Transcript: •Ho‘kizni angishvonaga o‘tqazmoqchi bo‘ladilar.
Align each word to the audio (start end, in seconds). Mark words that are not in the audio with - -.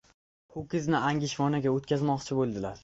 •Ho‘kizni 0.55 1.03
angishvonaga 1.11 1.77
o‘tqazmoqchi 1.79 2.43
bo‘ladilar. 2.43 2.79